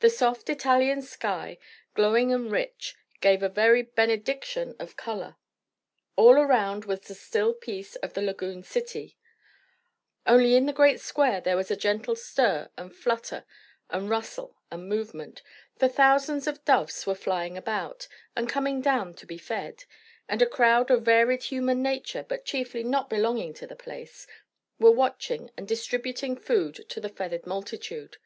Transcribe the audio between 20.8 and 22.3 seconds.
of varied human nature,